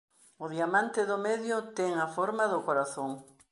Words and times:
O 0.43 0.45
diamante 0.55 1.01
do 1.09 1.17
medio 1.27 1.57
ten 1.77 1.91
a 2.05 2.07
forma 2.15 2.43
do 2.53 2.59
corazón. 2.67 3.11